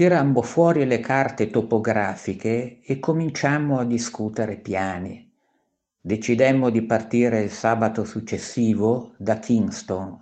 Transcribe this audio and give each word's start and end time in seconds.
Tirammo 0.00 0.40
fuori 0.40 0.86
le 0.86 0.98
carte 0.98 1.50
topografiche 1.50 2.80
e 2.82 2.98
cominciammo 2.98 3.78
a 3.78 3.84
discutere 3.84 4.56
piani. 4.56 5.30
Decidemmo 6.00 6.70
di 6.70 6.80
partire 6.80 7.42
il 7.42 7.50
sabato 7.50 8.06
successivo 8.06 9.12
da 9.18 9.38
Kingston. 9.38 10.18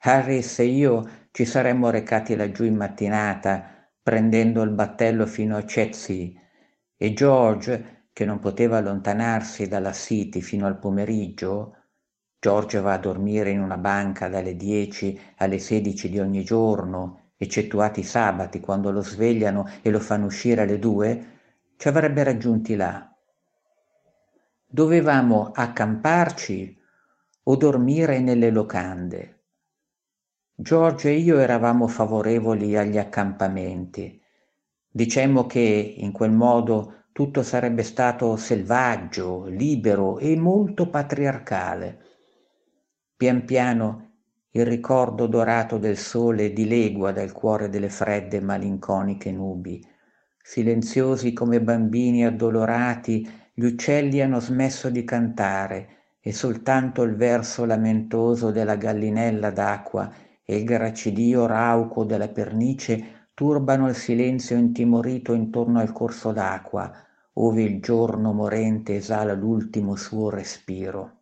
Harris 0.00 0.58
e 0.58 0.64
io 0.64 1.08
ci 1.30 1.46
saremmo 1.46 1.88
recati 1.88 2.36
laggiù 2.36 2.64
in 2.64 2.76
mattinata, 2.76 3.88
prendendo 4.02 4.60
il 4.60 4.72
battello 4.72 5.24
fino 5.24 5.56
a 5.56 5.62
Chetsey, 5.62 6.38
e 6.94 7.12
George, 7.14 8.08
che 8.12 8.26
non 8.26 8.40
poteva 8.40 8.76
allontanarsi 8.76 9.68
dalla 9.68 9.94
City 9.94 10.42
fino 10.42 10.66
al 10.66 10.78
pomeriggio, 10.78 11.76
George 12.38 12.78
va 12.78 12.92
a 12.92 12.98
dormire 12.98 13.48
in 13.48 13.62
una 13.62 13.78
banca 13.78 14.28
dalle 14.28 14.54
10 14.54 15.18
alle 15.36 15.58
16 15.58 16.10
di 16.10 16.18
ogni 16.18 16.44
giorno, 16.44 17.21
eccettuati 17.42 18.00
i 18.00 18.04
sabati, 18.04 18.60
quando 18.60 18.90
lo 18.90 19.02
svegliano 19.02 19.68
e 19.82 19.90
lo 19.90 20.00
fanno 20.00 20.26
uscire 20.26 20.62
alle 20.62 20.78
due, 20.78 21.30
ci 21.76 21.88
avrebbe 21.88 22.22
raggiunti 22.22 22.76
là. 22.76 23.12
Dovevamo 24.66 25.50
accamparci 25.52 26.78
o 27.44 27.56
dormire 27.56 28.20
nelle 28.20 28.50
locande. 28.50 29.40
George 30.54 31.10
e 31.10 31.16
io 31.16 31.38
eravamo 31.38 31.88
favorevoli 31.88 32.76
agli 32.76 32.98
accampamenti. 32.98 34.20
Dicemmo 34.88 35.46
che 35.46 35.94
in 35.98 36.12
quel 36.12 36.30
modo 36.30 37.06
tutto 37.12 37.42
sarebbe 37.42 37.82
stato 37.82 38.36
selvaggio, 38.36 39.46
libero 39.46 40.18
e 40.18 40.36
molto 40.36 40.88
patriarcale. 40.88 41.98
Pian 43.16 43.44
piano 43.44 44.01
il 44.54 44.66
ricordo 44.66 45.26
dorato 45.26 45.78
del 45.78 45.96
sole 45.96 46.52
dilegua 46.52 47.10
dal 47.10 47.32
cuore 47.32 47.70
delle 47.70 47.88
fredde 47.88 48.36
e 48.36 48.40
malinconiche 48.42 49.32
nubi. 49.32 49.82
Silenziosi 50.42 51.32
come 51.32 51.62
bambini 51.62 52.26
addolorati, 52.26 53.26
gli 53.54 53.64
uccelli 53.64 54.20
hanno 54.20 54.40
smesso 54.40 54.90
di 54.90 55.04
cantare 55.04 55.88
e 56.20 56.34
soltanto 56.34 57.00
il 57.02 57.16
verso 57.16 57.64
lamentoso 57.64 58.50
della 58.50 58.76
gallinella 58.76 59.50
d'acqua 59.50 60.12
e 60.44 60.56
il 60.56 60.64
gracidio 60.64 61.46
rauco 61.46 62.04
della 62.04 62.28
pernice 62.28 63.30
turbano 63.32 63.88
il 63.88 63.94
silenzio 63.94 64.56
intimorito 64.56 65.32
intorno 65.32 65.80
al 65.80 65.92
corso 65.92 66.30
d'acqua, 66.30 66.92
ove 67.34 67.62
il 67.62 67.80
giorno 67.80 68.34
morente 68.34 68.96
esala 68.96 69.32
l'ultimo 69.32 69.96
suo 69.96 70.28
respiro. 70.28 71.21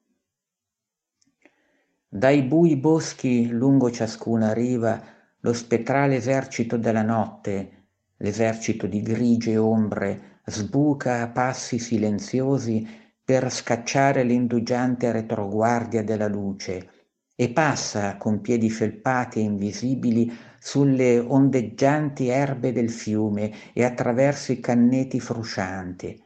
Dai 2.12 2.42
bui 2.42 2.74
boschi 2.74 3.46
lungo 3.46 3.88
ciascuna 3.88 4.52
riva 4.52 5.00
lo 5.38 5.52
spettrale 5.52 6.16
esercito 6.16 6.76
della 6.76 7.02
notte, 7.02 7.84
l'esercito 8.16 8.88
di 8.88 9.00
grigie 9.00 9.56
ombre, 9.56 10.40
sbuca 10.44 11.22
a 11.22 11.28
passi 11.28 11.78
silenziosi 11.78 12.84
per 13.24 13.48
scacciare 13.52 14.24
l'indugiante 14.24 15.12
retroguardia 15.12 16.02
della 16.02 16.26
luce 16.26 16.90
e 17.36 17.50
passa 17.50 18.16
con 18.16 18.40
piedi 18.40 18.70
felpati 18.70 19.38
e 19.38 19.42
invisibili 19.42 20.36
sulle 20.58 21.20
ondeggianti 21.20 22.26
erbe 22.26 22.72
del 22.72 22.90
fiume 22.90 23.72
e 23.72 23.84
attraverso 23.84 24.50
i 24.50 24.58
canneti 24.58 25.20
fruscianti. 25.20 26.20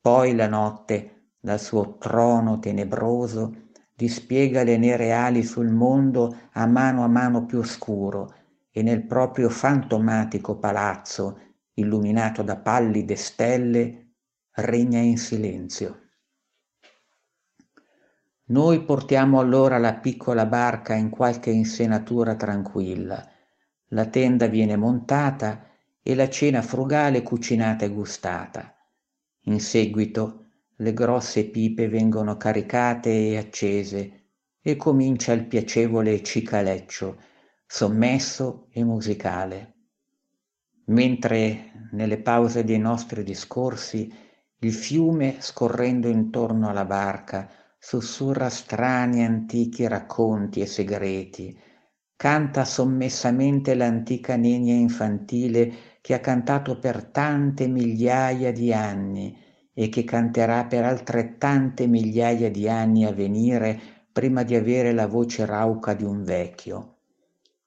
Poi 0.00 0.34
la 0.34 0.48
notte, 0.48 1.32
dal 1.38 1.60
suo 1.60 1.98
trono 1.98 2.58
tenebroso, 2.58 3.68
dispiega 4.00 4.62
le 4.62 4.78
nere 4.78 5.12
ali 5.12 5.42
sul 5.42 5.68
mondo 5.68 6.34
a 6.52 6.64
mano 6.64 7.04
a 7.04 7.06
mano 7.06 7.44
più 7.44 7.58
oscuro 7.58 8.34
e 8.70 8.82
nel 8.82 9.04
proprio 9.04 9.50
fantomatico 9.50 10.56
palazzo, 10.56 11.38
illuminato 11.74 12.40
da 12.42 12.56
pallide 12.56 13.14
stelle, 13.14 14.14
regna 14.52 15.00
in 15.00 15.18
silenzio. 15.18 16.08
Noi 18.44 18.82
portiamo 18.84 19.38
allora 19.38 19.76
la 19.76 19.92
piccola 19.92 20.46
barca 20.46 20.94
in 20.94 21.10
qualche 21.10 21.50
insenatura 21.50 22.36
tranquilla. 22.36 23.22
La 23.88 24.06
tenda 24.06 24.46
viene 24.46 24.76
montata 24.76 25.66
e 26.02 26.14
la 26.14 26.30
cena 26.30 26.62
frugale 26.62 27.22
cucinata 27.22 27.84
e 27.84 27.90
gustata. 27.90 28.74
In 29.44 29.60
seguito 29.60 30.39
le 30.80 30.94
grosse 30.94 31.44
pipe 31.44 31.88
vengono 31.88 32.38
caricate 32.38 33.10
e 33.10 33.36
accese 33.36 34.12
e 34.62 34.76
comincia 34.76 35.32
il 35.32 35.44
piacevole 35.44 36.22
cicaleccio, 36.22 37.18
sommesso 37.66 38.68
e 38.70 38.82
musicale. 38.82 39.74
Mentre 40.86 41.88
nelle 41.92 42.18
pause 42.18 42.64
dei 42.64 42.78
nostri 42.78 43.22
discorsi 43.22 44.12
il 44.60 44.72
fiume 44.72 45.36
scorrendo 45.40 46.08
intorno 46.08 46.68
alla 46.70 46.86
barca 46.86 47.48
sussurra 47.78 48.48
strani 48.48 49.22
antichi 49.22 49.86
racconti 49.86 50.60
e 50.60 50.66
segreti, 50.66 51.58
canta 52.16 52.64
sommessamente 52.64 53.74
l'antica 53.74 54.36
nenia 54.36 54.74
infantile 54.74 55.72
che 56.00 56.14
ha 56.14 56.20
cantato 56.20 56.78
per 56.78 57.04
tante 57.04 57.66
migliaia 57.66 58.50
di 58.50 58.72
anni 58.72 59.48
e 59.80 59.88
che 59.88 60.04
canterà 60.04 60.66
per 60.66 60.84
altrettante 60.84 61.86
migliaia 61.86 62.50
di 62.50 62.68
anni 62.68 63.06
a 63.06 63.12
venire 63.12 63.80
prima 64.12 64.42
di 64.42 64.54
avere 64.54 64.92
la 64.92 65.06
voce 65.06 65.46
rauca 65.46 65.94
di 65.94 66.04
un 66.04 66.22
vecchio. 66.22 66.96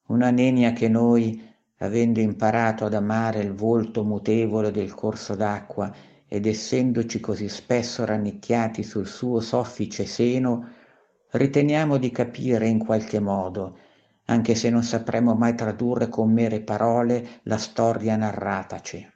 Una 0.09 0.29
nenia 0.29 0.74
che 0.74 0.88
noi, 0.88 1.41
avendo 1.78 2.19
imparato 2.19 2.85
ad 2.85 2.94
amare 2.94 3.40
il 3.40 3.56
volto 3.56 4.03
mutevole 4.03 4.69
del 4.69 4.94
corso 4.94 5.34
d'acqua 5.34 5.91
ed 6.28 6.46
essendoci 6.46 7.19
così 7.19 7.50
spesso 7.50 8.06
rannicchiati 8.06 8.84
sul 8.84 9.07
suo 9.07 9.40
soffice 9.40 10.06
seno, 10.06 10.69
riteniamo 11.31 11.97
di 11.97 12.12
capire 12.12 12.68
in 12.68 12.78
qualche 12.78 13.19
modo, 13.19 13.75
anche 14.25 14.53
se 14.53 14.69
non 14.69 14.84
sapremo 14.84 15.34
mai 15.34 15.56
tradurre 15.56 16.09
con 16.09 16.31
mere 16.31 16.62
parole 16.62 17.40
la 17.45 17.57
storia 17.57 18.16
narrataci 18.16 19.12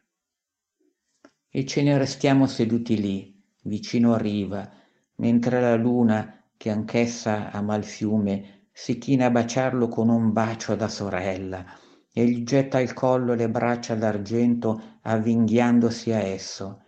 e 1.50 1.66
ce 1.66 1.82
ne 1.82 1.98
restiamo 1.98 2.46
seduti 2.46 3.00
lì, 3.00 3.42
vicino 3.64 4.14
a 4.14 4.18
riva, 4.18 4.70
mentre 5.16 5.62
la 5.62 5.76
luna, 5.76 6.44
che 6.58 6.70
anch'essa 6.70 7.52
ama 7.52 7.76
il 7.76 7.84
fiume, 7.84 8.68
si 8.72 8.98
china 8.98 9.26
a 9.26 9.32
baciarlo 9.32 9.88
con 9.88 10.10
un 10.10 10.34
bacio 10.34 10.76
da 10.76 10.88
sorella 10.88 11.66
e 12.14 12.26
gli 12.26 12.44
getta 12.44 12.80
al 12.80 12.94
collo 12.94 13.34
le 13.34 13.50
braccia 13.50 13.96
d'argento 13.96 15.00
avvinghiandosi 15.02 16.12
a 16.12 16.20
esso. 16.20 16.84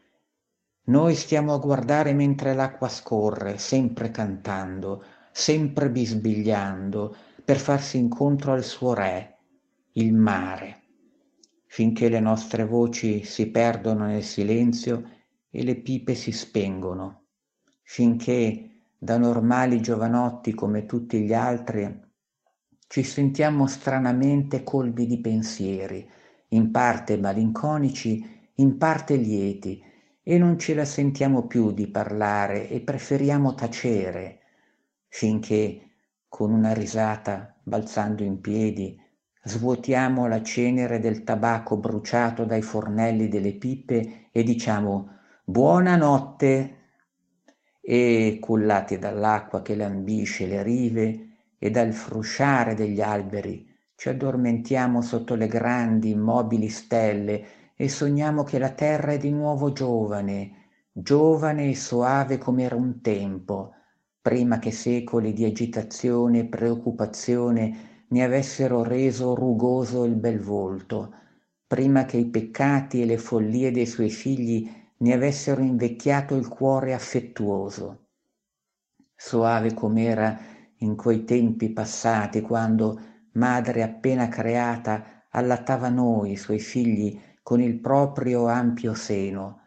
Noi 0.85 1.15
stiamo 1.15 1.53
a 1.53 1.59
guardare 1.59 2.13
mentre 2.13 2.53
l'acqua 2.53 2.89
scorre, 2.89 3.59
sempre 3.59 4.09
cantando, 4.09 5.03
sempre 5.31 5.89
bisbigliando, 5.91 7.15
per 7.45 7.57
farsi 7.57 7.97
incontro 7.97 8.53
al 8.53 8.63
suo 8.63 8.93
re, 8.93 9.37
il 9.93 10.13
mare 10.13 10.78
finché 11.71 12.09
le 12.09 12.19
nostre 12.19 12.65
voci 12.65 13.23
si 13.23 13.51
perdono 13.51 14.07
nel 14.07 14.23
silenzio 14.23 15.07
e 15.51 15.63
le 15.63 15.75
pipe 15.75 16.15
si 16.15 16.31
spengono, 16.31 17.25
finché 17.83 18.87
da 18.97 19.19
normali 19.19 19.79
giovanotti 19.79 20.55
come 20.55 20.87
tutti 20.87 21.21
gli 21.21 21.31
altri 21.33 22.07
ci 22.87 23.03
sentiamo 23.03 23.67
stranamente 23.67 24.63
colbi 24.63 25.05
di 25.05 25.21
pensieri, 25.21 26.09
in 26.49 26.71
parte 26.71 27.17
malinconici, 27.17 28.49
in 28.55 28.77
parte 28.79 29.15
lieti, 29.15 29.79
e 30.23 30.37
non 30.39 30.57
ce 30.57 30.73
la 30.73 30.85
sentiamo 30.85 31.45
più 31.45 31.71
di 31.71 31.87
parlare 31.87 32.67
e 32.67 32.81
preferiamo 32.81 33.53
tacere, 33.53 34.39
finché, 35.07 35.81
con 36.27 36.51
una 36.51 36.73
risata, 36.73 37.55
balzando 37.61 38.23
in 38.23 38.41
piedi, 38.41 38.99
svuotiamo 39.49 40.27
la 40.27 40.41
cenere 40.43 40.99
del 40.99 41.23
tabacco 41.23 41.77
bruciato 41.77 42.45
dai 42.45 42.61
fornelli 42.61 43.27
delle 43.27 43.53
pippe 43.53 44.27
e 44.31 44.43
diciamo 44.43 45.09
buonanotte 45.43 46.77
e 47.81 48.37
cullati 48.39 48.99
dall'acqua 48.99 49.61
che 49.61 49.75
lambisce 49.75 50.45
le 50.45 50.63
rive 50.63 51.27
e 51.57 51.71
dal 51.71 51.91
frusciare 51.91 52.75
degli 52.75 53.01
alberi 53.01 53.67
ci 53.99 54.07
addormentiamo 54.07 55.01
sotto 55.01 55.35
le 55.35 55.47
grandi, 55.47 56.11
immobili 56.11 56.69
stelle 56.69 57.73
e 57.75 57.89
sogniamo 57.89 58.43
che 58.43 58.57
la 58.57 58.69
terra 58.69 59.11
è 59.11 59.17
di 59.17 59.29
nuovo 59.29 59.73
giovane, 59.73 60.69
giovane 60.93 61.71
e 61.71 61.75
soave 61.75 62.37
come 62.37 62.63
era 62.63 62.77
un 62.77 63.01
tempo, 63.01 63.73
prima 64.21 64.57
che 64.57 64.71
secoli 64.71 65.33
di 65.33 65.43
agitazione 65.43 66.39
e 66.39 66.45
preoccupazione 66.45 67.98
ne 68.09 68.23
avessero 68.23 68.83
reso 68.83 69.35
rugoso 69.35 70.03
il 70.03 70.15
bel 70.15 70.39
volto, 70.39 71.13
prima 71.67 72.05
che 72.05 72.17
i 72.17 72.25
peccati 72.25 73.01
e 73.01 73.05
le 73.05 73.17
follie 73.17 73.71
dei 73.71 73.85
suoi 73.85 74.09
figli 74.09 74.69
ne 74.97 75.13
avessero 75.13 75.61
invecchiato 75.61 76.35
il 76.35 76.47
cuore 76.47 76.93
affettuoso. 76.93 78.07
Soave 79.15 79.73
com'era 79.73 80.37
in 80.77 80.95
quei 80.95 81.23
tempi 81.25 81.69
passati, 81.69 82.41
quando, 82.41 82.99
madre 83.33 83.83
appena 83.83 84.27
creata, 84.27 85.25
allattava 85.29 85.89
noi, 85.89 86.35
suoi 86.35 86.59
figli, 86.59 87.19
con 87.43 87.61
il 87.61 87.79
proprio 87.79 88.47
ampio 88.47 88.93
seno, 88.93 89.61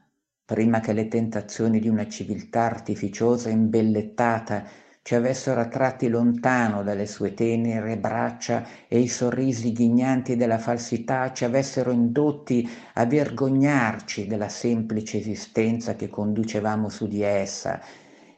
prima 0.45 0.81
che 0.81 0.93
le 0.93 1.09
tentazioni 1.09 1.81
di 1.81 1.89
una 1.89 2.09
civiltà 2.09 2.63
artificiosa 2.63 3.49
imbellettata 3.51 4.65
ci 5.03 5.17
avessero 5.17 5.61
attratti 5.61 6.09
lontano 6.09 6.85
dalle 6.85 7.07
sue 7.07 7.35
tenere 7.35 7.99
braccia 7.99 8.65
e 8.87 9.01
i 9.01 9.09
sorrisi 9.09 9.73
ghignanti 9.73 10.37
della 10.37 10.59
falsità 10.59 11.33
ci 11.33 11.45
avessero 11.45 11.91
indotti 11.91 12.69
a 12.95 13.05
vergognarci 13.05 14.29
della 14.29 14.49
semplice 14.49 15.19
esistenza 15.19 15.97
che 15.97 16.09
conducevamo 16.09 16.89
su 16.89 17.09
di 17.09 17.23
essa 17.23 17.81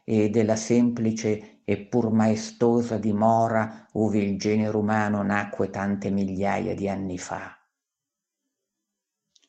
e 0.03 0.31
della 0.31 0.57
semplice 0.57 1.61
e 1.65 1.79
pur 1.79 2.11
maestosa 2.11 2.97
dimora 2.97 3.89
ove 3.93 4.19
il 4.19 4.39
genere 4.39 4.77
umano 4.77 5.23
nacque 5.23 5.69
tante 5.69 6.11
migliaia 6.11 6.75
di 6.75 6.89
anni 6.89 7.19
fa. 7.19 7.59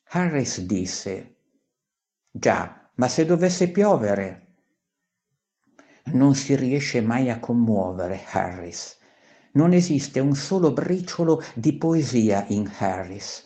Harris 0.08 0.60
disse, 0.60 1.36
Già, 2.30 2.90
ma 2.94 3.08
se 3.08 3.24
dovesse 3.24 3.70
piovere? 3.70 4.45
Non 6.12 6.36
si 6.36 6.54
riesce 6.54 7.00
mai 7.00 7.30
a 7.30 7.40
commuovere 7.40 8.22
Harris. 8.30 8.96
Non 9.52 9.72
esiste 9.72 10.20
un 10.20 10.36
solo 10.36 10.70
briciolo 10.70 11.42
di 11.54 11.72
poesia 11.72 12.44
in 12.48 12.70
Harris, 12.78 13.44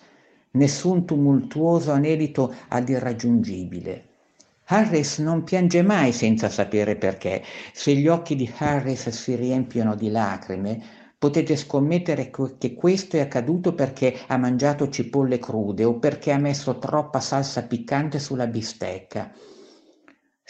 nessun 0.53 1.07
tumultuoso 1.07 1.91
anelito 1.91 2.55
all'irraggiungibile. 2.69 4.09
Harris 4.67 5.19
non 5.19 5.43
piange 5.43 5.81
mai 5.81 6.12
senza 6.12 6.51
sapere 6.51 6.97
perché. 6.97 7.43
Se 7.73 7.95
gli 7.95 8.09
occhi 8.09 8.37
di 8.37 8.53
Harris 8.59 9.09
si 9.09 9.35
riempiono 9.37 9.95
di 9.95 10.11
lacrime, 10.11 10.83
potete 11.19 11.56
scommettere 11.56 12.31
che 12.59 12.75
questo 12.75 13.17
è 13.17 13.21
accaduto 13.21 13.75
perché 13.75 14.19
ha 14.27 14.37
mangiato 14.37 14.91
cipolle 14.91 15.39
crude 15.39 15.85
o 15.85 15.99
perché 15.99 16.31
ha 16.31 16.39
messo 16.39 16.79
troppa 16.79 17.21
salsa 17.21 17.63
piccante 17.63 18.19
sulla 18.19 18.47
bistecca. 18.47 19.33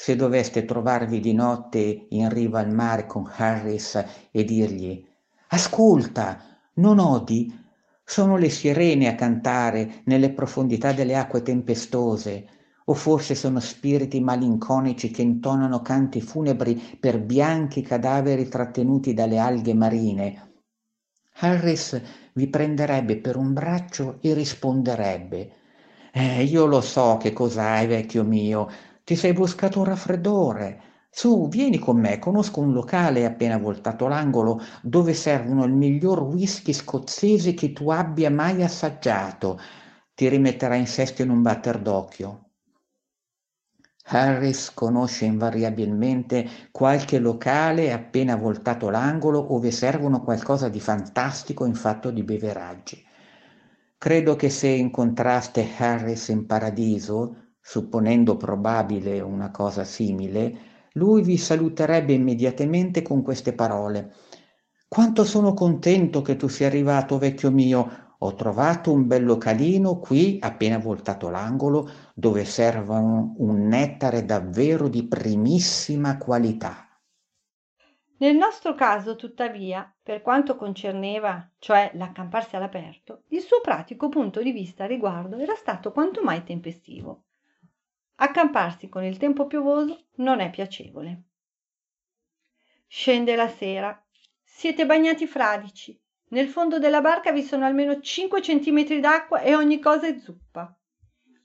Se 0.03 0.17
doveste 0.17 0.65
trovarvi 0.65 1.21
di 1.21 1.35
notte 1.35 2.07
in 2.09 2.31
riva 2.31 2.61
al 2.61 2.73
mare 2.73 3.05
con 3.05 3.31
Harris 3.37 4.03
e 4.31 4.45
dirgli 4.45 5.07
Ascolta, 5.49 6.43
non 6.77 6.99
odi? 6.99 7.55
Sono 8.03 8.39
le 8.39 8.49
sirene 8.49 9.09
a 9.09 9.15
cantare 9.15 10.01
nelle 10.05 10.31
profondità 10.31 10.93
delle 10.93 11.17
acque 11.17 11.43
tempestose, 11.43 12.47
o 12.87 12.95
forse 12.95 13.35
sono 13.35 13.61
spiriti 13.61 14.23
malinconici 14.23 15.11
che 15.11 15.21
intonano 15.21 15.83
canti 15.83 16.23
funebri 16.23 16.97
per 16.99 17.21
bianchi 17.21 17.83
cadaveri 17.83 18.49
trattenuti 18.49 19.13
dalle 19.13 19.37
alghe 19.37 19.75
marine, 19.75 20.53
Harris 21.41 22.01
vi 22.33 22.47
prenderebbe 22.47 23.19
per 23.19 23.37
un 23.37 23.53
braccio 23.53 24.17
e 24.23 24.33
risponderebbe 24.33 25.53
Eh, 26.13 26.43
io 26.43 26.65
lo 26.65 26.81
so 26.81 27.19
che 27.19 27.33
cos'hai, 27.33 27.87
vecchio 27.87 28.25
mio, 28.25 28.69
ti 29.11 29.17
sei 29.17 29.33
buscato 29.33 29.81
un 29.81 29.87
raffreddore. 29.87 30.83
Su, 31.11 31.49
vieni 31.49 31.81
con 31.81 31.99
me, 31.99 32.21
conosco 32.21 32.61
un 32.61 32.73
locale 32.73 33.25
appena 33.25 33.59
voltato 33.59 34.07
l'angolo 34.07 34.63
dove 34.83 35.15
servono 35.15 35.65
il 35.65 35.73
miglior 35.73 36.23
whisky 36.23 36.73
scozzese 36.73 37.53
che 37.53 37.73
tu 37.73 37.91
abbia 37.91 38.31
mai 38.31 38.63
assaggiato. 38.63 39.59
Ti 40.15 40.29
rimetterà 40.29 40.77
in 40.77 40.87
sesto 40.87 41.23
in 41.23 41.31
un 41.31 41.43
batter 41.43 41.81
d'occhio. 41.81 42.51
Harris 44.05 44.73
conosce 44.75 45.25
invariabilmente 45.25 46.49
qualche 46.71 47.19
locale 47.19 47.93
appena 47.93 48.37
voltato 48.37 48.91
l'angolo 48.91 49.55
ove 49.55 49.73
servono 49.73 50.23
qualcosa 50.23 50.69
di 50.69 50.79
fantastico 50.79 51.65
in 51.65 51.75
fatto 51.75 52.13
di 52.13 52.23
beveraggi. 52.23 53.05
Credo 53.99 54.37
che 54.37 54.51
se 54.51 54.69
incontraste 54.69 55.69
Harris 55.79 56.29
in 56.29 56.47
paradiso, 56.47 57.50
supponendo 57.71 58.37
probabile 58.37 59.21
una 59.21 59.53
cosa 59.53 59.85
simile, 59.85 60.89
lui 60.95 61.23
vi 61.23 61.37
saluterebbe 61.37 62.13
immediatamente 62.13 63.01
con 63.01 63.23
queste 63.23 63.53
parole. 63.53 64.13
Quanto 64.89 65.23
sono 65.23 65.55
contento 65.55 66.21
che 66.21 66.35
tu 66.35 66.49
sia 66.49 66.67
arrivato, 66.67 67.17
vecchio 67.17 67.53
mio, 67.53 68.15
ho 68.19 68.35
trovato 68.35 68.93
un 68.93 69.07
bel 69.07 69.25
localino 69.25 70.01
qui, 70.01 70.39
appena 70.41 70.79
voltato 70.79 71.29
l'angolo, 71.29 71.89
dove 72.13 72.45
servono 72.45 73.37
un 73.39 73.69
nettare 73.69 74.25
davvero 74.25 74.89
di 74.89 75.07
primissima 75.07 76.19
qualità. 76.19 76.89
Nel 78.17 78.35
nostro 78.35 78.75
caso, 78.75 79.15
tuttavia, 79.15 79.89
per 80.03 80.23
quanto 80.23 80.57
concerneva, 80.57 81.49
cioè 81.61 81.93
l'accamparsi 81.95 82.57
all'aperto, 82.57 83.23
il 83.29 83.43
suo 83.43 83.61
pratico 83.61 84.09
punto 84.09 84.43
di 84.43 84.51
vista 84.51 84.87
riguardo 84.87 85.37
era 85.37 85.55
stato 85.55 85.93
quanto 85.93 86.21
mai 86.25 86.43
tempestivo. 86.43 87.27
Accamparsi 88.23 88.91
con 88.91 89.03
il 89.03 89.17
tempo 89.17 89.47
piovoso 89.47 90.09
non 90.17 90.41
è 90.41 90.51
piacevole. 90.51 91.23
Scende 92.87 93.35
la 93.35 93.49
sera, 93.49 93.99
siete 94.43 94.85
bagnati 94.85 95.27
fradici, 95.27 95.99
nel 96.29 96.47
fondo 96.47 96.79
della 96.79 97.01
barca 97.01 97.33
vi 97.33 97.43
sono 97.43 97.65
almeno 97.65 97.99
5 97.99 98.43
centimetri 98.43 99.01
d'acqua 99.01 99.41
e 99.41 99.55
ogni 99.55 99.79
cosa 99.79 100.07
è 100.07 100.19
zuppa. 100.19 100.77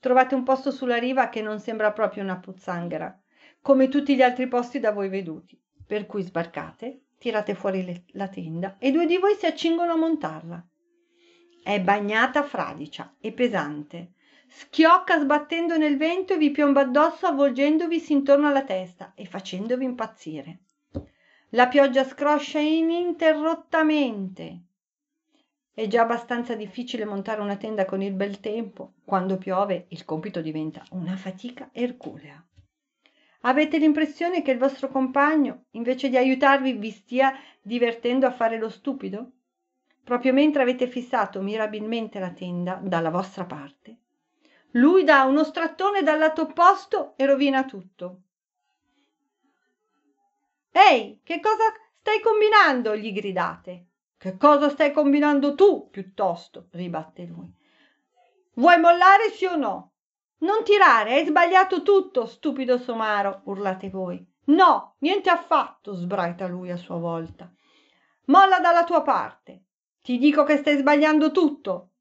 Trovate 0.01 0.35
un 0.35 0.43
posto 0.43 0.69
sulla 0.69 0.97
riva 0.97 1.29
che 1.29 1.41
non 1.41 1.61
sembra 1.61 1.93
proprio 1.93 2.23
una 2.23 2.39
pozzanghera, 2.39 3.17
come 3.61 3.87
tutti 3.87 4.13
gli 4.13 4.21
altri 4.21 4.47
posti 4.47 4.81
da 4.81 4.91
voi 4.91 5.07
veduti, 5.07 5.57
per 5.87 6.05
cui 6.05 6.23
sbarcate, 6.23 7.05
tirate 7.17 7.55
fuori 7.55 7.85
le, 7.85 8.03
la 8.09 8.27
tenda 8.27 8.75
e 8.79 8.91
due 8.91 9.05
di 9.05 9.17
voi 9.17 9.35
si 9.35 9.45
accingono 9.45 9.93
a 9.93 9.97
montarla. 9.97 10.67
È 11.63 11.79
bagnata 11.79 12.43
fradicia 12.43 13.15
e 13.21 13.31
pesante. 13.31 14.14
Schiocca 14.57 15.19
sbattendo 15.19 15.77
nel 15.77 15.97
vento 15.97 16.31
e 16.31 16.37
vi 16.37 16.49
piomba 16.49 16.79
addosso 16.79 17.25
avvolgendovi 17.25 18.01
intorno 18.07 18.47
alla 18.47 18.63
testa 18.63 19.11
e 19.13 19.25
facendovi 19.25 19.83
impazzire. 19.83 20.59
La 21.49 21.67
pioggia 21.67 22.05
scroscia 22.05 22.59
ininterrottamente 22.59 24.61
è 25.73 25.87
già 25.87 26.03
abbastanza 26.03 26.55
difficile 26.55 27.03
montare 27.03 27.41
una 27.41 27.57
tenda 27.57 27.83
con 27.83 28.01
il 28.01 28.13
bel 28.13 28.39
tempo. 28.39 28.93
Quando 29.03 29.37
piove 29.37 29.87
il 29.89 30.05
compito 30.05 30.39
diventa 30.39 30.85
una 30.91 31.17
fatica 31.17 31.67
erculea. 31.73 32.41
Avete 33.41 33.77
l'impressione 33.77 34.41
che 34.41 34.51
il 34.51 34.57
vostro 34.57 34.87
compagno, 34.87 35.65
invece 35.71 36.07
di 36.07 36.15
aiutarvi, 36.15 36.71
vi 36.71 36.91
stia 36.91 37.37
divertendo 37.61 38.25
a 38.25 38.31
fare 38.31 38.57
lo 38.57 38.69
stupido? 38.69 39.31
Proprio 40.01 40.31
mentre 40.31 40.61
avete 40.61 40.87
fissato 40.87 41.41
mirabilmente 41.41 42.19
la 42.19 42.31
tenda 42.31 42.79
dalla 42.81 43.09
vostra 43.09 43.43
parte. 43.43 43.97
Lui 44.75 45.05
dà 45.05 45.23
uno 45.23 45.43
strattone 45.43 46.03
dal 46.03 46.19
lato 46.19 46.41
opposto 46.41 47.13
e 47.15 47.25
rovina 47.25 47.63
tutto. 47.63 48.21
Ehi, 50.71 51.21
che 51.23 51.39
cosa 51.39 51.63
stai 51.99 52.19
combinando? 52.19 52.95
gli 52.95 53.13
gridate. 53.13 53.85
Che 54.17 54.35
cosa 54.37 54.69
stai 54.69 54.91
combinando 54.91 55.55
tu, 55.55 55.89
piuttosto? 55.89 56.67
ribatte 56.71 57.23
lui. 57.23 57.49
Vuoi 58.55 58.77
mollare 58.79 59.29
sì 59.29 59.45
o 59.45 59.55
no? 59.55 59.93
Non 60.39 60.63
tirare, 60.65 61.13
hai 61.13 61.25
sbagliato 61.25 61.81
tutto, 61.81 62.25
stupido 62.25 62.77
somaro, 62.77 63.41
urlate 63.45 63.89
voi. 63.89 64.25
No, 64.47 64.95
niente 64.99 65.29
affatto, 65.29 65.93
sbraita 65.93 66.47
lui 66.47 66.69
a 66.69 66.77
sua 66.77 66.97
volta. 66.97 67.49
Molla 68.25 68.59
dalla 68.59 68.83
tua 68.83 69.01
parte. 69.01 69.63
Ti 70.01 70.17
dico 70.17 70.43
che 70.43 70.57
stai 70.57 70.77
sbagliando 70.77 71.31
tutto. 71.31 71.91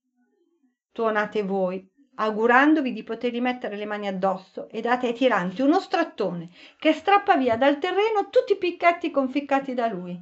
Tuonate 0.91 1.43
voi, 1.45 1.89
augurandovi 2.17 2.93
di 2.93 3.03
poter 3.03 3.33
rimettere 3.33 3.77
le 3.77 3.87
mani 3.87 4.07
addosso 4.07 4.69
e 4.69 4.81
date 4.81 5.09
ai 5.09 5.15
tiranti 5.15 5.63
uno 5.63 5.81
strattone 5.81 6.51
che 6.79 6.93
strappa 6.93 7.37
via 7.37 7.57
dal 7.57 7.79
terreno 7.79 8.29
tutti 8.31 8.53
i 8.53 8.59
picchetti 8.59 9.11
conficcati 9.11 9.75
da 9.75 9.87
lui. 9.87 10.21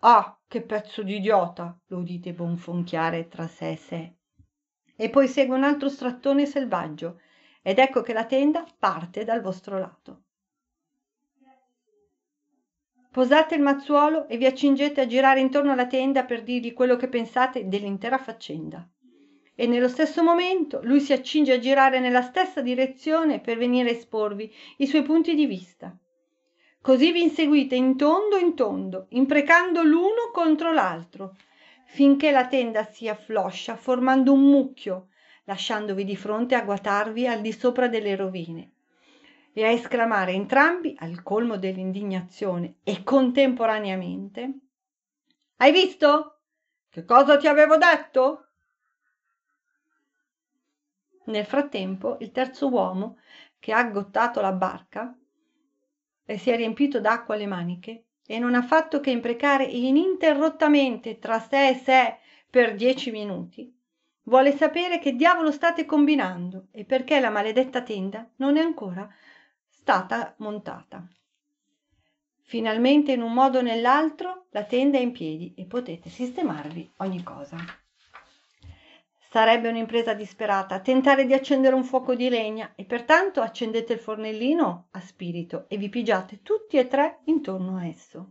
Ah, 0.00 0.38
che 0.46 0.62
pezzo 0.62 1.02
di 1.02 1.16
idiota! 1.16 1.78
lo 1.86 1.98
udite 1.98 2.32
bonfonchiare 2.32 3.28
tra 3.28 3.46
sé 3.46 3.70
e 3.70 3.76
sé. 3.76 4.14
E 4.96 5.10
poi 5.10 5.28
segue 5.28 5.56
un 5.56 5.64
altro 5.64 5.88
strattone 5.88 6.46
selvaggio, 6.46 7.20
ed 7.62 7.78
ecco 7.78 8.02
che 8.02 8.12
la 8.12 8.24
tenda 8.24 8.64
parte 8.78 9.24
dal 9.24 9.40
vostro 9.40 9.78
lato. 9.78 10.22
Posate 13.10 13.54
il 13.54 13.62
mazzuolo 13.62 14.28
e 14.28 14.36
vi 14.36 14.44
accingete 14.44 15.00
a 15.00 15.06
girare 15.06 15.40
intorno 15.40 15.72
alla 15.72 15.86
tenda 15.86 16.24
per 16.24 16.42
dirgli 16.42 16.74
quello 16.74 16.96
che 16.96 17.08
pensate 17.08 17.66
dell'intera 17.66 18.18
faccenda. 18.18 18.86
E 19.58 19.66
nello 19.66 19.88
stesso 19.88 20.22
momento 20.22 20.80
lui 20.82 21.00
si 21.00 21.14
accinge 21.14 21.54
a 21.54 21.58
girare 21.58 21.98
nella 21.98 22.20
stessa 22.20 22.60
direzione 22.60 23.40
per 23.40 23.56
venire 23.56 23.88
a 23.88 23.92
esporvi 23.92 24.54
i 24.76 24.86
suoi 24.86 25.02
punti 25.02 25.34
di 25.34 25.46
vista. 25.46 25.96
Così 26.80 27.10
vi 27.10 27.22
inseguite 27.22 27.74
in 27.74 27.96
tondo 27.96 28.36
in 28.36 28.54
tondo, 28.54 29.06
imprecando 29.08 29.82
l'uno 29.82 30.30
contro 30.30 30.72
l'altro, 30.72 31.34
finché 31.86 32.30
la 32.30 32.46
tenda 32.46 32.84
si 32.84 33.08
affloscia 33.08 33.76
formando 33.76 34.32
un 34.32 34.42
mucchio, 34.42 35.08
lasciandovi 35.44 36.04
di 36.04 36.16
fronte 36.16 36.54
a 36.54 36.62
guatarvi 36.62 37.26
al 37.26 37.40
di 37.40 37.52
sopra 37.52 37.88
delle 37.88 38.14
rovine 38.14 38.72
e 39.52 39.64
a 39.64 39.70
esclamare 39.70 40.32
entrambi 40.32 40.94
al 40.98 41.22
colmo 41.22 41.56
dell'indignazione 41.56 42.76
e 42.84 43.02
contemporaneamente 43.02 44.58
Hai 45.56 45.72
visto? 45.72 46.40
Che 46.90 47.04
cosa 47.06 47.38
ti 47.38 47.46
avevo 47.46 47.78
detto? 47.78 48.45
Nel 51.26 51.44
frattempo 51.44 52.16
il 52.20 52.30
terzo 52.30 52.68
uomo, 52.68 53.18
che 53.58 53.72
ha 53.72 53.78
aggottato 53.78 54.40
la 54.40 54.52
barca 54.52 55.16
e 56.24 56.38
si 56.38 56.50
è 56.50 56.56
riempito 56.56 57.00
d'acqua 57.00 57.36
le 57.36 57.46
maniche 57.46 58.04
e 58.26 58.38
non 58.38 58.54
ha 58.54 58.62
fatto 58.62 59.00
che 59.00 59.10
imprecare 59.10 59.64
ininterrottamente 59.64 61.18
tra 61.18 61.38
sé 61.40 61.68
e 61.68 61.74
sé 61.74 62.16
per 62.48 62.74
dieci 62.74 63.10
minuti, 63.10 63.72
vuole 64.24 64.56
sapere 64.56 64.98
che 64.98 65.14
diavolo 65.14 65.50
state 65.50 65.84
combinando 65.84 66.66
e 66.70 66.84
perché 66.84 67.20
la 67.20 67.30
maledetta 67.30 67.82
tenda 67.82 68.28
non 68.36 68.56
è 68.56 68.60
ancora 68.60 69.08
stata 69.68 70.34
montata. 70.38 71.06
Finalmente 72.42 73.12
in 73.12 73.22
un 73.22 73.32
modo 73.32 73.58
o 73.58 73.62
nell'altro 73.62 74.46
la 74.50 74.64
tenda 74.64 74.98
è 74.98 75.00
in 75.00 75.12
piedi 75.12 75.54
e 75.56 75.64
potete 75.64 76.08
sistemarvi 76.08 76.92
ogni 76.98 77.22
cosa. 77.22 77.56
Sarebbe 79.28 79.68
un'impresa 79.68 80.14
disperata 80.14 80.80
tentare 80.80 81.26
di 81.26 81.34
accendere 81.34 81.74
un 81.74 81.84
fuoco 81.84 82.14
di 82.14 82.28
legna 82.28 82.72
e 82.74 82.84
pertanto 82.84 83.40
accendete 83.40 83.92
il 83.92 83.98
fornellino 83.98 84.88
a 84.92 85.00
spirito 85.00 85.66
e 85.68 85.76
vi 85.76 85.88
pigiate 85.88 86.42
tutti 86.42 86.78
e 86.78 86.86
tre 86.86 87.20
intorno 87.24 87.76
a 87.76 87.86
esso. 87.86 88.30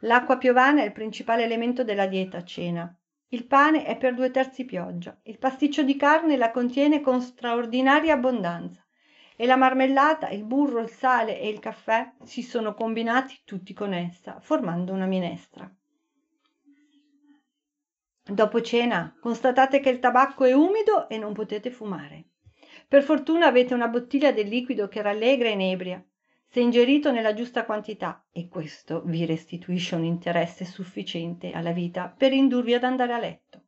L'acqua 0.00 0.38
piovana 0.38 0.82
è 0.82 0.84
il 0.84 0.92
principale 0.92 1.44
elemento 1.44 1.82
della 1.82 2.06
dieta 2.06 2.38
a 2.38 2.44
cena. 2.44 2.96
Il 3.28 3.46
pane 3.46 3.84
è 3.84 3.96
per 3.96 4.14
due 4.14 4.30
terzi 4.30 4.64
pioggia, 4.64 5.18
il 5.24 5.38
pasticcio 5.38 5.82
di 5.82 5.96
carne 5.96 6.36
la 6.36 6.50
contiene 6.50 7.00
con 7.00 7.20
straordinaria 7.20 8.14
abbondanza 8.14 8.84
e 9.36 9.46
la 9.46 9.56
marmellata, 9.56 10.28
il 10.28 10.44
burro, 10.44 10.80
il 10.80 10.90
sale 10.90 11.40
e 11.40 11.48
il 11.48 11.58
caffè 11.58 12.12
si 12.22 12.42
sono 12.42 12.74
combinati 12.74 13.40
tutti 13.44 13.74
con 13.74 13.92
essa, 13.92 14.38
formando 14.40 14.92
una 14.92 15.06
minestra. 15.06 15.68
Dopo 18.26 18.62
cena 18.62 19.14
constatate 19.20 19.80
che 19.80 19.90
il 19.90 19.98
tabacco 19.98 20.44
è 20.44 20.52
umido 20.52 21.08
e 21.08 21.18
non 21.18 21.34
potete 21.34 21.70
fumare. 21.70 22.24
Per 22.88 23.02
fortuna 23.02 23.46
avete 23.46 23.74
una 23.74 23.88
bottiglia 23.88 24.32
del 24.32 24.48
liquido 24.48 24.88
che 24.88 25.02
rallegra 25.02 25.48
e 25.48 25.52
inebria, 25.52 26.04
se 26.46 26.60
ingerito 26.60 27.12
nella 27.12 27.34
giusta 27.34 27.64
quantità, 27.64 28.24
e 28.32 28.48
questo 28.48 29.02
vi 29.04 29.26
restituisce 29.26 29.94
un 29.94 30.04
interesse 30.04 30.64
sufficiente 30.64 31.50
alla 31.52 31.72
vita 31.72 32.14
per 32.16 32.32
indurvi 32.32 32.72
ad 32.72 32.84
andare 32.84 33.12
a 33.12 33.18
letto. 33.18 33.62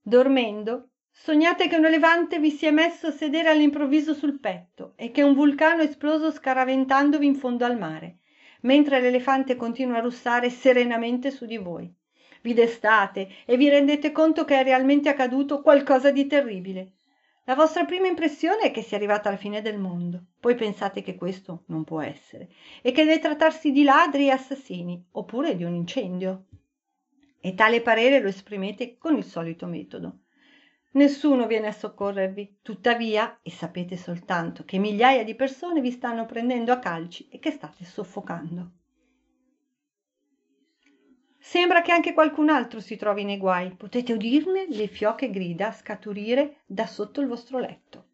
Dormendo, 0.00 0.90
Sognate 1.20 1.66
che 1.66 1.76
un 1.76 1.84
elefante 1.84 2.38
vi 2.38 2.50
si 2.50 2.66
è 2.66 2.70
messo 2.70 3.08
a 3.08 3.10
sedere 3.10 3.48
all'improvviso 3.48 4.14
sul 4.14 4.38
petto 4.38 4.92
e 4.94 5.10
che 5.10 5.22
un 5.22 5.34
vulcano 5.34 5.82
è 5.82 5.86
esploso 5.86 6.30
scaraventandovi 6.30 7.26
in 7.26 7.34
fondo 7.34 7.64
al 7.64 7.76
mare, 7.76 8.18
mentre 8.62 9.00
l'elefante 9.00 9.56
continua 9.56 9.98
a 9.98 10.00
russare 10.00 10.48
serenamente 10.48 11.32
su 11.32 11.44
di 11.44 11.56
voi. 11.56 11.92
Vi 12.48 12.54
destate 12.54 13.28
e 13.44 13.58
vi 13.58 13.68
rendete 13.68 14.10
conto 14.10 14.46
che 14.46 14.58
è 14.58 14.62
realmente 14.62 15.10
accaduto 15.10 15.60
qualcosa 15.60 16.10
di 16.10 16.26
terribile. 16.26 16.92
La 17.44 17.54
vostra 17.54 17.84
prima 17.84 18.06
impressione 18.06 18.62
è 18.62 18.70
che 18.70 18.80
sia 18.80 18.96
arrivata 18.96 19.28
alla 19.28 19.36
fine 19.36 19.60
del 19.60 19.78
mondo, 19.78 20.28
poi 20.40 20.54
pensate 20.54 21.02
che 21.02 21.14
questo 21.14 21.64
non 21.66 21.84
può 21.84 22.00
essere 22.00 22.48
e 22.80 22.90
che 22.92 23.04
deve 23.04 23.18
trattarsi 23.18 23.70
di 23.70 23.84
ladri 23.84 24.28
e 24.28 24.30
assassini 24.30 25.08
oppure 25.10 25.56
di 25.56 25.64
un 25.64 25.74
incendio. 25.74 26.46
E 27.38 27.52
tale 27.52 27.82
parere 27.82 28.18
lo 28.18 28.28
esprimete 28.28 28.96
con 28.96 29.14
il 29.18 29.24
solito 29.24 29.66
metodo. 29.66 30.20
Nessuno 30.92 31.46
viene 31.46 31.66
a 31.66 31.72
soccorrervi, 31.72 32.60
tuttavia, 32.62 33.40
e 33.42 33.50
sapete 33.50 33.98
soltanto 33.98 34.64
che 34.64 34.78
migliaia 34.78 35.22
di 35.22 35.34
persone 35.34 35.82
vi 35.82 35.90
stanno 35.90 36.24
prendendo 36.24 36.72
a 36.72 36.78
calci 36.78 37.28
e 37.28 37.40
che 37.40 37.50
state 37.50 37.84
soffocando. 37.84 38.70
Sembra 41.48 41.80
che 41.80 41.92
anche 41.92 42.12
qualcun 42.12 42.50
altro 42.50 42.78
si 42.78 42.96
trovi 42.96 43.24
nei 43.24 43.38
guai. 43.38 43.70
Potete 43.70 44.12
udirne 44.12 44.66
le 44.68 44.86
fioche 44.86 45.30
grida 45.30 45.72
scaturire 45.72 46.58
da 46.66 46.84
sotto 46.84 47.22
il 47.22 47.26
vostro 47.26 47.58
letto. 47.58 48.04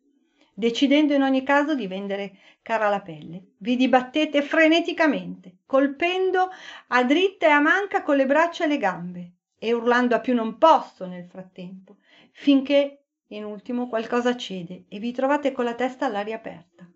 Decidendo 0.55 1.15
in 1.15 1.23
ogni 1.23 1.43
caso 1.43 1.75
di 1.75 1.89
vendere 1.89 2.37
cara 2.63 2.89
la 2.89 3.01
pelle, 3.01 3.55
vi 3.57 3.75
dibattete 3.75 4.41
freneticamente, 4.41 5.57
colpendo 5.67 6.49
a 6.87 7.03
dritta 7.03 7.49
e 7.49 7.51
a 7.51 7.59
manca 7.59 8.05
con 8.05 8.15
le 8.15 8.27
braccia 8.27 8.67
e 8.67 8.69
le 8.69 8.79
gambe 8.79 9.33
e 9.59 9.73
urlando 9.73 10.15
a 10.15 10.21
più 10.21 10.33
non 10.33 10.57
posso 10.57 11.05
nel 11.05 11.25
frattempo, 11.25 11.97
finché 12.31 13.03
in 13.27 13.45
ultimo 13.45 13.89
qualcosa 13.89 14.37
cede 14.37 14.85
e 14.89 15.01
vi 15.01 15.11
trovate 15.11 15.51
con 15.51 15.65
la 15.65 15.75
testa 15.75 16.07
all'aria 16.07 16.37
aperta. 16.37 16.89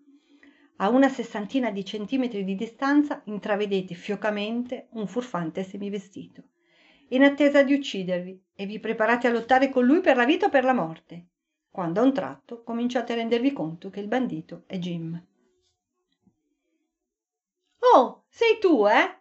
A 0.81 0.87
una 0.87 1.09
sessantina 1.09 1.71
di 1.71 1.83
centimetri 1.83 2.45
di 2.45 2.55
distanza 2.55 3.21
intravedete 3.25 3.95
fiocamente 3.95 4.87
un 4.91 5.07
furfante 5.07 5.63
semivestito, 5.63 6.43
in 7.09 7.23
attesa 7.23 7.63
di 7.63 7.73
uccidervi 7.73 8.41
e 8.55 8.65
vi 8.65 8.79
preparate 8.79 9.27
a 9.27 9.31
lottare 9.31 9.69
con 9.69 9.85
lui 9.85 9.99
per 9.99 10.15
la 10.15 10.23
vita 10.23 10.45
o 10.45 10.49
per 10.49 10.63
la 10.63 10.73
morte, 10.73 11.27
quando 11.69 11.99
a 11.99 12.03
un 12.03 12.13
tratto 12.13 12.63
cominciate 12.63 13.11
a 13.11 13.17
rendervi 13.17 13.51
conto 13.51 13.89
che 13.89 13.99
il 13.99 14.07
bandito 14.07 14.63
è 14.67 14.77
Jim. 14.77 15.21
Oh, 17.93 18.23
sei 18.29 18.57
tu, 18.59 18.87
eh? 18.87 19.19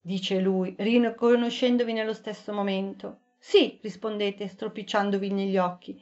dice 0.00 0.38
lui, 0.38 0.76
riconoscendovi 0.78 1.92
nello 1.92 2.14
stesso 2.14 2.52
momento. 2.52 3.22
Sì, 3.38 3.80
rispondete, 3.82 4.46
stropicciandovi 4.46 5.32
negli 5.32 5.56
occhi. 5.56 6.00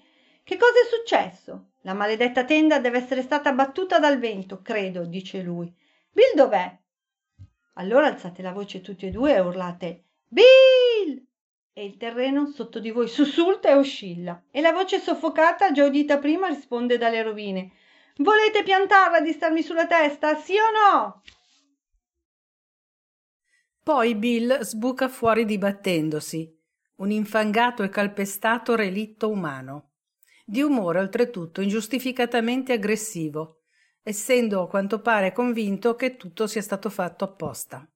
Che 0.48 0.56
cosa 0.56 0.80
è 0.80 0.86
successo? 0.88 1.72
La 1.82 1.92
maledetta 1.92 2.42
tenda 2.42 2.78
deve 2.78 2.96
essere 2.96 3.20
stata 3.20 3.52
battuta 3.52 3.98
dal 3.98 4.18
vento, 4.18 4.62
credo, 4.62 5.04
dice 5.04 5.42
lui. 5.42 5.70
Bill 6.10 6.34
dov'è? 6.34 6.74
Allora 7.74 8.06
alzate 8.06 8.40
la 8.40 8.52
voce 8.52 8.80
tutti 8.80 9.04
e 9.04 9.10
due 9.10 9.34
e 9.34 9.40
urlate 9.40 10.04
Bill! 10.26 11.22
E 11.74 11.84
il 11.84 11.98
terreno 11.98 12.46
sotto 12.46 12.78
di 12.78 12.90
voi 12.90 13.08
sussulta 13.08 13.68
e 13.68 13.74
oscilla. 13.74 14.42
E 14.50 14.62
la 14.62 14.72
voce 14.72 15.00
soffocata, 15.00 15.70
già 15.70 15.84
udita 15.84 16.16
prima, 16.16 16.48
risponde 16.48 16.96
dalle 16.96 17.20
rovine. 17.20 17.72
Volete 18.16 18.62
piantarla 18.62 19.20
di 19.20 19.32
starmi 19.32 19.62
sulla 19.62 19.86
testa, 19.86 20.34
sì 20.36 20.54
o 20.54 20.70
no? 20.70 21.22
Poi 23.82 24.14
Bill 24.14 24.60
sbuca 24.60 25.08
fuori 25.08 25.44
dibattendosi 25.44 26.56
un 26.96 27.10
infangato 27.10 27.82
e 27.82 27.90
calpestato 27.90 28.74
relitto 28.74 29.28
umano, 29.28 29.87
di 30.50 30.62
umore 30.62 30.98
oltretutto 31.00 31.60
ingiustificatamente 31.60 32.72
aggressivo, 32.72 33.64
essendo 34.02 34.62
a 34.62 34.66
quanto 34.66 35.02
pare 35.02 35.30
convinto 35.30 35.94
che 35.94 36.16
tutto 36.16 36.46
sia 36.46 36.62
stato 36.62 36.88
fatto 36.88 37.24
apposta. 37.24 37.86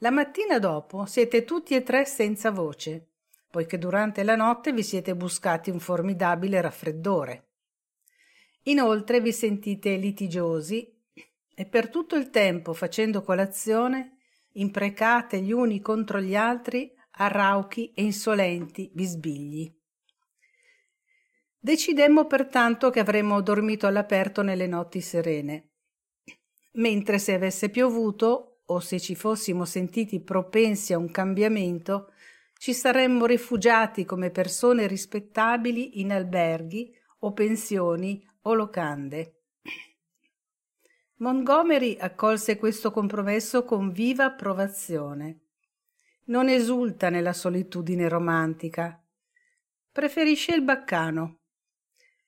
La 0.00 0.10
mattina 0.10 0.58
dopo 0.58 1.06
siete 1.06 1.44
tutti 1.44 1.74
e 1.74 1.82
tre 1.82 2.04
senza 2.04 2.50
voce, 2.50 3.12
poiché 3.50 3.78
durante 3.78 4.22
la 4.22 4.36
notte 4.36 4.74
vi 4.74 4.82
siete 4.82 5.16
buscati 5.16 5.70
un 5.70 5.80
formidabile 5.80 6.60
raffreddore. 6.60 7.48
Inoltre 8.64 9.22
vi 9.22 9.32
sentite 9.32 9.96
litigiosi 9.96 10.94
e 11.54 11.64
per 11.64 11.88
tutto 11.88 12.16
il 12.16 12.28
tempo 12.28 12.74
facendo 12.74 13.22
colazione 13.22 14.18
imprecate 14.52 15.40
gli 15.40 15.52
uni 15.52 15.80
contro 15.80 16.20
gli 16.20 16.36
altri 16.36 16.92
arrauchi 17.12 17.92
e 17.94 18.02
insolenti 18.02 18.90
bisbigli. 18.92 19.79
Decidemmo 21.62 22.26
pertanto 22.26 22.88
che 22.88 23.00
avremmo 23.00 23.42
dormito 23.42 23.86
all'aperto 23.86 24.40
nelle 24.40 24.66
notti 24.66 25.02
serene, 25.02 25.72
mentre 26.72 27.18
se 27.18 27.34
avesse 27.34 27.68
piovuto 27.68 28.62
o 28.64 28.80
se 28.80 28.98
ci 28.98 29.14
fossimo 29.14 29.66
sentiti 29.66 30.22
propensi 30.22 30.94
a 30.94 30.98
un 30.98 31.10
cambiamento, 31.10 32.12
ci 32.56 32.72
saremmo 32.72 33.26
rifugiati 33.26 34.06
come 34.06 34.30
persone 34.30 34.86
rispettabili 34.86 36.00
in 36.00 36.12
alberghi 36.12 36.90
o 37.18 37.32
pensioni 37.34 38.26
o 38.42 38.54
locande. 38.54 39.42
Montgomery 41.16 41.98
accolse 42.00 42.56
questo 42.56 42.90
compromesso 42.90 43.64
con 43.64 43.90
viva 43.90 44.24
approvazione 44.24 45.40
non 46.30 46.48
esulta 46.48 47.10
nella 47.10 47.32
solitudine 47.32 48.08
romantica. 48.08 49.02
Preferisce 49.90 50.54
il 50.54 50.62
baccano 50.62 51.39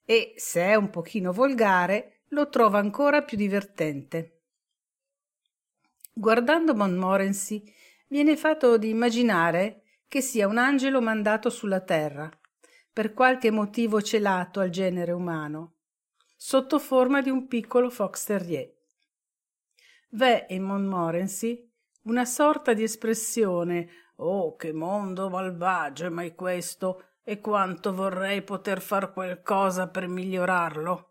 e, 0.05 0.35
se 0.37 0.63
è 0.63 0.75
un 0.75 0.91
pochino 0.91 1.33
volgare, 1.33 2.23
lo 2.29 2.49
trova 2.49 2.79
ancora 2.79 3.23
più 3.23 3.37
divertente. 3.37 4.41
Guardando 6.13 6.75
Montmorency 6.75 7.63
viene 8.09 8.37
fatto 8.37 8.77
di 8.77 8.91
immaginare 8.91 9.83
che 10.09 10.21
sia 10.21 10.47
un 10.47 10.59
angelo 10.59 11.01
mandato 11.01 11.49
sulla 11.49 11.81
terra, 11.81 12.31
per 12.93 13.15
qualche 13.15 13.51
motivo 13.51 14.03
celato 14.03 14.61
al 14.61 14.69
genere 14.69 15.13
umano, 15.13 15.77
sotto 16.37 16.79
forma 16.79 17.23
di 17.23 17.31
un 17.31 17.47
piccolo 17.47 17.89
fox 17.89 18.27
terrier. 18.27 18.71
V'è 20.11 20.47
in 20.51 20.63
Montmorency 20.63 21.67
una 22.03 22.27
sorta 22.27 22.75
di 22.75 22.83
espressione 22.83 23.89
Oh, 24.17 24.55
che 24.55 24.73
mondo 24.73 25.31
malvagio 25.31 26.07
è 26.07 26.09
mai 26.09 26.35
questo, 26.35 27.12
e 27.25 27.41
quanto 27.41 27.93
vorrei 27.95 28.43
poter 28.43 28.81
far 28.81 29.13
qualcosa 29.13 29.89
per 29.89 30.09
migliorarlo. 30.09 31.11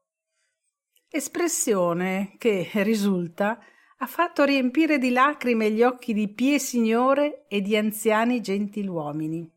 Espressione 1.10 2.36
che 2.38 2.70
risulta 2.74 3.60
ha 3.98 4.08
fatto 4.08 4.44
riempire 4.44 4.98
di 4.98 5.12
lacrime 5.12 5.72
gli 5.72 5.84
occhi 5.84 6.14
di 6.14 6.28
pie 6.28 6.58
signore 6.58 7.46
e 7.48 7.62
di 7.62 7.78
anziani 7.78 8.42
gentiluomini. 8.42 9.50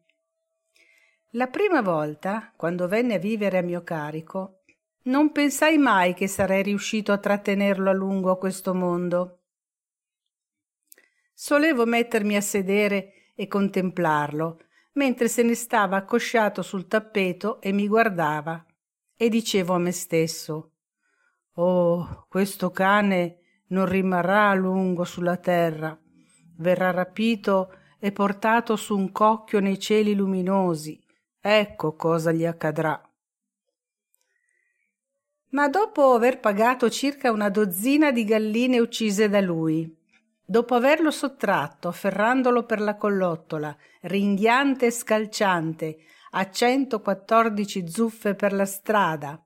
La 1.30 1.48
prima 1.48 1.80
volta, 1.80 2.52
quando 2.54 2.86
venne 2.86 3.14
a 3.14 3.18
vivere 3.18 3.58
a 3.58 3.62
mio 3.62 3.82
carico, 3.82 4.62
non 5.04 5.32
pensai 5.32 5.78
mai 5.78 6.14
che 6.14 6.28
sarei 6.28 6.62
riuscito 6.62 7.10
a 7.12 7.18
trattenerlo 7.18 7.90
a 7.90 7.94
lungo 7.94 8.30
a 8.30 8.38
questo 8.38 8.74
mondo. 8.74 9.40
Solevo 11.32 11.86
mettermi 11.86 12.36
a 12.36 12.40
sedere 12.40 13.32
e 13.34 13.48
contemplarlo, 13.48 14.60
mentre 14.94 15.28
se 15.28 15.42
ne 15.42 15.54
stava 15.54 15.96
accosciato 15.96 16.62
sul 16.62 16.86
tappeto 16.86 17.60
e 17.60 17.72
mi 17.72 17.86
guardava, 17.86 18.64
e 19.16 19.28
dicevo 19.28 19.74
a 19.74 19.78
me 19.78 19.92
stesso 19.92 20.70
Oh, 21.56 22.26
questo 22.28 22.72
cane 22.72 23.38
non 23.68 23.86
rimarrà 23.86 24.50
a 24.50 24.54
lungo 24.54 25.04
sulla 25.04 25.36
terra, 25.36 25.96
verrà 26.56 26.90
rapito 26.90 27.72
e 28.00 28.10
portato 28.10 28.74
su 28.74 28.96
un 28.96 29.12
cocchio 29.12 29.60
nei 29.60 29.78
cieli 29.78 30.14
luminosi. 30.14 31.00
Ecco 31.40 31.94
cosa 31.94 32.32
gli 32.32 32.44
accadrà. 32.44 33.00
Ma 35.50 35.68
dopo 35.68 36.14
aver 36.14 36.40
pagato 36.40 36.90
circa 36.90 37.30
una 37.30 37.50
dozzina 37.50 38.10
di 38.10 38.24
galline 38.24 38.80
uccise 38.80 39.28
da 39.28 39.40
lui, 39.40 39.96
dopo 40.44 40.74
averlo 40.74 41.10
sottratto, 41.10 41.88
afferrandolo 41.88 42.64
per 42.64 42.80
la 42.80 42.96
collottola, 42.96 43.74
ringhiante 44.02 44.86
e 44.86 44.90
scalciante, 44.90 45.96
a 46.32 46.50
centoquattordici 46.50 47.88
zuffe 47.88 48.34
per 48.34 48.52
la 48.52 48.66
strada, 48.66 49.42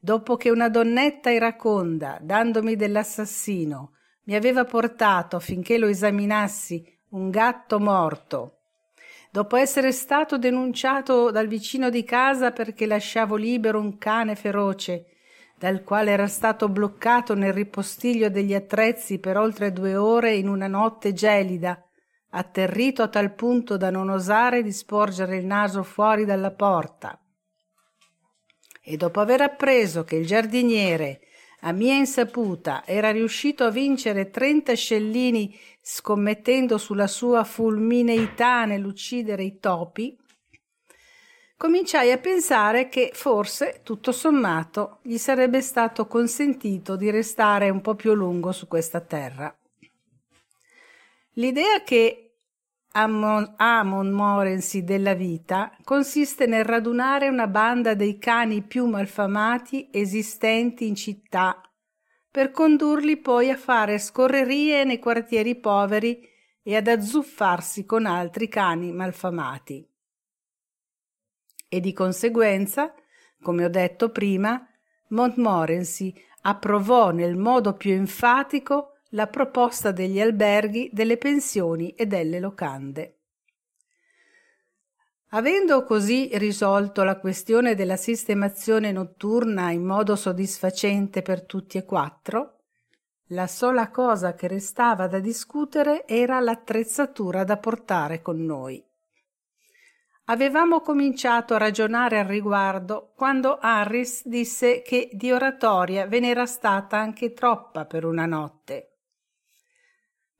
dopo 0.00 0.36
che 0.36 0.50
una 0.50 0.68
donnetta 0.68 1.30
iraconda, 1.30 2.18
dandomi 2.20 2.76
dell'assassino, 2.76 3.92
mi 4.24 4.34
aveva 4.34 4.64
portato 4.64 5.36
affinché 5.36 5.78
lo 5.78 5.86
esaminassi 5.86 6.84
un 7.10 7.30
gatto 7.30 7.78
morto, 7.78 8.58
dopo 9.30 9.56
essere 9.56 9.92
stato 9.92 10.36
denunciato 10.38 11.30
dal 11.30 11.46
vicino 11.46 11.88
di 11.88 12.02
casa 12.04 12.50
perché 12.50 12.86
lasciavo 12.86 13.36
libero 13.36 13.78
un 13.78 13.98
cane 13.98 14.34
feroce, 14.34 15.06
dal 15.56 15.82
quale 15.82 16.10
era 16.10 16.26
stato 16.26 16.68
bloccato 16.68 17.34
nel 17.34 17.52
ripostiglio 17.52 18.28
degli 18.28 18.54
attrezzi 18.54 19.18
per 19.18 19.36
oltre 19.36 19.72
due 19.72 19.96
ore 19.96 20.34
in 20.34 20.48
una 20.48 20.66
notte 20.66 21.12
gelida, 21.12 21.82
atterrito 22.30 23.02
a 23.02 23.08
tal 23.08 23.32
punto 23.34 23.76
da 23.76 23.90
non 23.90 24.10
osare 24.10 24.62
di 24.62 24.72
sporgere 24.72 25.36
il 25.36 25.46
naso 25.46 25.82
fuori 25.82 26.24
dalla 26.24 26.50
porta. 26.50 27.18
E 28.82 28.96
dopo 28.96 29.20
aver 29.20 29.40
appreso 29.40 30.04
che 30.04 30.16
il 30.16 30.26
giardiniere, 30.26 31.20
a 31.60 31.72
mia 31.72 31.94
insaputa, 31.94 32.82
era 32.84 33.10
riuscito 33.10 33.64
a 33.64 33.70
vincere 33.70 34.28
trenta 34.28 34.74
scellini 34.74 35.56
scommettendo 35.80 36.76
sulla 36.76 37.06
sua 37.06 37.44
fulmineità 37.44 38.66
nell'uccidere 38.66 39.44
i 39.44 39.58
topi, 39.58 40.18
cominciai 41.64 42.12
a 42.12 42.18
pensare 42.18 42.90
che 42.90 43.12
forse, 43.14 43.80
tutto 43.82 44.12
sommato, 44.12 44.98
gli 45.00 45.16
sarebbe 45.16 45.62
stato 45.62 46.06
consentito 46.06 46.94
di 46.94 47.08
restare 47.08 47.70
un 47.70 47.80
po' 47.80 47.94
più 47.94 48.10
a 48.10 48.14
lungo 48.14 48.52
su 48.52 48.68
questa 48.68 49.00
terra. 49.00 49.56
L'idea 51.36 51.82
che 51.82 52.34
a 52.92 53.06
Montmorency 53.06 54.84
della 54.84 55.14
vita 55.14 55.74
consiste 55.84 56.44
nel 56.44 56.66
radunare 56.66 57.28
una 57.28 57.46
banda 57.46 57.94
dei 57.94 58.18
cani 58.18 58.60
più 58.60 58.84
malfamati 58.84 59.88
esistenti 59.90 60.86
in 60.86 60.94
città 60.94 61.62
per 62.30 62.50
condurli 62.50 63.16
poi 63.16 63.48
a 63.48 63.56
fare 63.56 63.98
scorrerie 63.98 64.84
nei 64.84 64.98
quartieri 64.98 65.54
poveri 65.54 66.28
e 66.62 66.76
ad 66.76 66.88
azzuffarsi 66.88 67.86
con 67.86 68.04
altri 68.04 68.48
cani 68.48 68.92
malfamati. 68.92 69.88
E 71.74 71.80
di 71.80 71.92
conseguenza, 71.92 72.94
come 73.42 73.64
ho 73.64 73.68
detto 73.68 74.10
prima, 74.10 74.64
Montmorency 75.08 76.14
approvò 76.42 77.10
nel 77.10 77.36
modo 77.36 77.72
più 77.72 77.90
enfatico 77.90 78.98
la 79.08 79.26
proposta 79.26 79.90
degli 79.90 80.20
alberghi, 80.20 80.88
delle 80.92 81.16
pensioni 81.16 81.90
e 81.96 82.06
delle 82.06 82.38
locande. 82.38 83.18
Avendo 85.30 85.82
così 85.82 86.30
risolto 86.34 87.02
la 87.02 87.18
questione 87.18 87.74
della 87.74 87.96
sistemazione 87.96 88.92
notturna 88.92 89.72
in 89.72 89.82
modo 89.82 90.14
soddisfacente 90.14 91.22
per 91.22 91.44
tutti 91.44 91.76
e 91.76 91.84
quattro, 91.84 92.60
la 93.30 93.48
sola 93.48 93.90
cosa 93.90 94.34
che 94.34 94.46
restava 94.46 95.08
da 95.08 95.18
discutere 95.18 96.06
era 96.06 96.38
l'attrezzatura 96.38 97.42
da 97.42 97.56
portare 97.56 98.22
con 98.22 98.44
noi. 98.44 98.80
Avevamo 100.26 100.80
cominciato 100.80 101.54
a 101.54 101.58
ragionare 101.58 102.18
al 102.18 102.26
riguardo 102.26 103.12
quando 103.14 103.58
Harris 103.60 104.26
disse 104.26 104.82
che 104.82 105.10
di 105.12 105.30
oratoria 105.32 106.06
ve 106.06 106.20
n'era 106.20 106.46
stata 106.46 106.96
anche 106.96 107.32
troppa 107.32 107.84
per 107.84 108.04
una 108.04 108.24
notte 108.24 108.88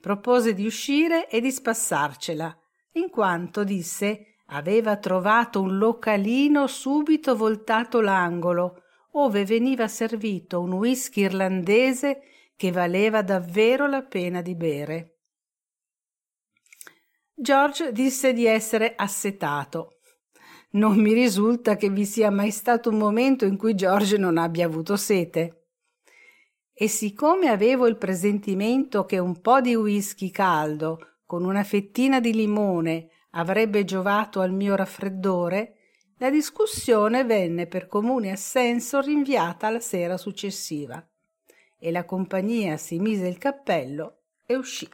propose 0.05 0.53
di 0.53 0.67
uscire 0.67 1.31
e 1.31 1.41
di 1.41 1.51
spassarcela, 1.51 2.55
in 2.97 3.09
quanto, 3.09 3.65
disse, 3.65 4.35
aveva 4.49 4.99
trovato 4.99 5.63
un 5.63 5.79
localino 5.79 6.67
subito 6.67 7.35
voltato 7.35 8.03
l'angolo, 8.03 8.83
ove 9.13 9.47
veniva 9.47 9.89
servito 9.89 10.61
un 10.61 10.75
whisky 10.75 11.23
irlandese 11.23 12.21
che 12.55 12.71
valeva 12.71 13.23
davvero 13.23 13.87
la 13.87 14.03
pena 14.03 14.43
di 14.43 14.55
bere. 14.55 15.14
George 17.37 17.91
disse 17.91 18.33
di 18.33 18.47
essere 18.47 18.95
assetato. 18.95 19.99
Non 20.75 21.01
mi 21.01 21.13
risulta 21.13 21.75
che 21.75 21.91
vi 21.91 22.05
sia 22.05 22.31
mai 22.31 22.53
stato 22.53 22.91
un 22.91 22.97
momento 22.97 23.45
in 23.45 23.57
cui 23.57 23.75
George 23.75 24.17
non 24.17 24.39
abbia 24.39 24.67
avuto 24.67 24.97
sete 24.97 25.65
e 26.73 26.87
siccome 26.87 27.49
avevo 27.49 27.89
il 27.89 27.97
presentimento 27.97 29.05
che 29.05 29.19
un 29.19 29.41
po 29.41 29.61
di 29.61 29.75
whisky 29.75 30.31
caldo 30.31 31.17
con 31.25 31.45
una 31.45 31.65
fettina 31.65 32.21
di 32.21 32.33
limone 32.33 33.09
avrebbe 33.31 33.85
giovato 33.85 34.41
al 34.41 34.53
mio 34.53 34.77
raffreddore, 34.77 35.75
la 36.19 36.31
discussione 36.31 37.25
venne 37.25 37.67
per 37.67 37.89
comune 37.89 38.31
assenso 38.31 39.01
rinviata 39.01 39.67
alla 39.67 39.81
sera 39.81 40.17
successiva 40.17 41.05
e 41.77 41.91
la 41.91 42.05
compagnia 42.05 42.77
si 42.77 43.01
mise 43.01 43.27
il 43.27 43.39
cappello 43.39 44.19
e 44.47 44.55
uscì. 44.55 44.89